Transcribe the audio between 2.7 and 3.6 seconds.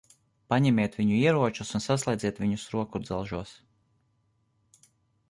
rokudzelžos.